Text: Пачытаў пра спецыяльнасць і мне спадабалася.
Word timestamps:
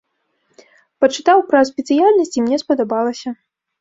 Пачытаў 1.03 1.43
пра 1.51 1.61
спецыяльнасць 1.71 2.35
і 2.41 2.45
мне 2.47 2.57
спадабалася. 2.63 3.29